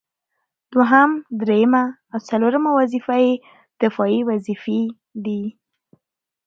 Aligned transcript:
دوهم، 0.73 1.11
دريمه 1.41 1.83
او 2.11 2.19
څلورمه 2.29 2.69
وظيفه 2.79 3.15
يې 3.25 3.31
دفاعي 3.81 4.19
وظيفي 4.29 4.81
دي 5.25 5.43